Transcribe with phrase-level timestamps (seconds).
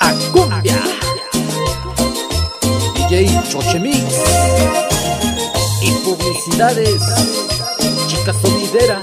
[0.00, 0.82] a cumbia.
[2.94, 4.14] DJ Chochemix
[5.82, 7.00] y publicidades,
[8.08, 9.02] chica sonidera.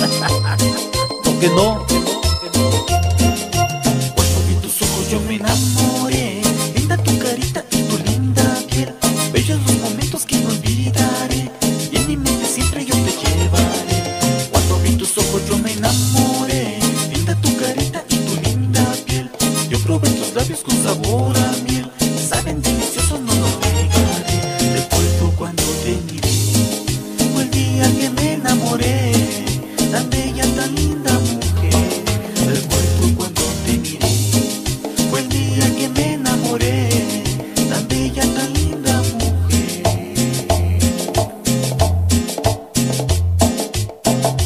[1.24, 1.86] ¿Por qué no?
[4.14, 6.42] Cuando vi tus ojos yo me enamoré
[6.74, 8.94] Linda tu carita y tu linda piel
[9.32, 10.69] Bellos los momentos que no olvidaré
[20.90, 21.86] sabor a miel.
[22.28, 24.40] Saben deliciosos, no lo negaré.
[24.78, 26.28] Recuerdo cuando te miré
[27.32, 29.12] Fue el día que me enamoré.
[29.92, 31.90] Tan bella, tan linda mujer.
[32.54, 34.08] Recuerdo cuando te miré
[35.10, 36.88] Fue el día que me enamoré.
[37.70, 39.82] Tan bella, tan linda mujer.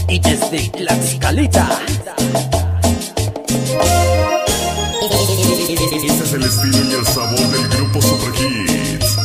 [0.08, 1.66] Y desde Tlaxcalita,
[6.34, 9.16] el estilo y el sabor del grupo Super Hits.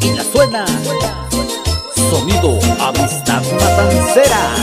[0.00, 0.64] y la suena.
[2.10, 4.54] Sonido Amistad Matancera.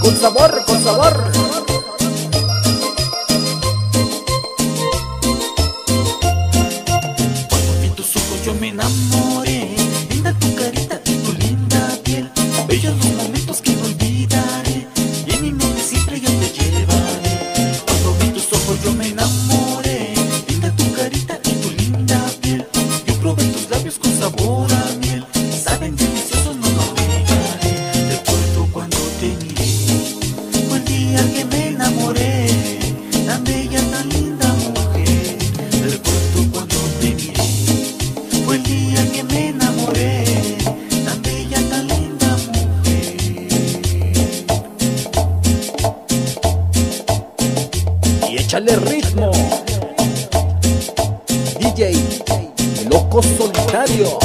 [0.00, 1.77] Con sabor, con sabor.
[38.48, 40.24] Fue el día que me enamoré,
[41.04, 43.46] tan bella, tan linda mujer.
[48.26, 49.32] Y échale ritmo.
[51.60, 51.92] DJ
[52.90, 54.18] Loco Solitario.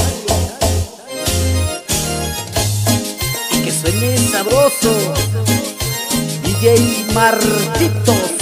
[3.52, 4.94] Y que suene sabroso.
[6.46, 8.33] DJ Martitos.